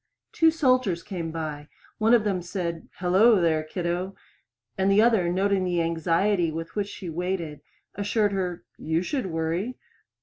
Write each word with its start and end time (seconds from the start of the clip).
Two 0.31 0.49
soldiers 0.49 1.03
came 1.03 1.29
by; 1.29 1.67
one 1.99 2.15
of 2.15 2.23
them 2.23 2.41
said, 2.41 2.89
"Hello, 2.95 3.39
there, 3.39 3.61
kiddo," 3.61 4.15
and 4.75 4.89
the 4.91 4.99
other, 4.99 5.29
noting 5.29 5.63
the 5.63 5.79
anxiety 5.83 6.51
with 6.51 6.73
which 6.75 6.87
she 6.87 7.07
waited, 7.07 7.61
assured 7.93 8.31
her, 8.31 8.63
"You 8.79 9.03
should 9.03 9.27
worry." 9.27 9.77